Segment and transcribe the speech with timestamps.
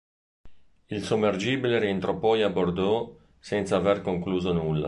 [0.87, 4.79] Il sommergibile rientrò poi a Bordeaux senza aver concluso nulla.